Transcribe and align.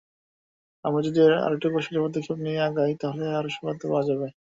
আমরা 0.85 1.01
যদি 1.07 1.19
আরেকটু 1.39 1.67
কৌশলী 1.73 1.99
পদক্ষেপ 2.03 2.37
নিয়ে 2.45 2.59
আগাই, 2.67 2.93
তাহলে 3.01 3.25
আরও 3.39 3.49
সফলতা 3.55 3.85
পাওয়া 3.89 4.07
যাবে। 4.09 4.27